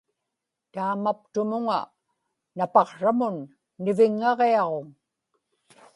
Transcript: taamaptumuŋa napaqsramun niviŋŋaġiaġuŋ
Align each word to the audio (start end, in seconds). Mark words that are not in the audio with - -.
taamaptumuŋa 0.73 1.79
napaqsramun 2.57 3.35
niviŋŋaġiaġuŋ 3.83 4.87